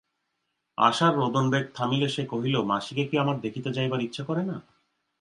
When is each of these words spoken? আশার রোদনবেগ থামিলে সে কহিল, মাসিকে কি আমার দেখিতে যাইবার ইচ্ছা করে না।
আশার 0.77 1.13
রোদনবেগ 1.15 1.65
থামিলে 1.75 2.09
সে 2.09 2.23
কহিল, 2.25 2.55
মাসিকে 2.61 3.03
কি 3.05 3.15
আমার 3.17 3.37
দেখিতে 3.41 3.69
যাইবার 3.73 4.01
ইচ্ছা 4.01 4.23
করে 4.23 4.43
না। 4.43 4.57